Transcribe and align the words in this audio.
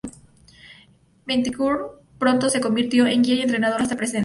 Betancourt 1.27 2.01
pronto 2.17 2.49
se 2.49 2.59
convirtió 2.59 3.05
en 3.05 3.21
guía 3.21 3.35
y 3.35 3.41
entrenador 3.43 3.83
hasta 3.83 3.93
el 3.93 3.97
presente. 3.99 4.19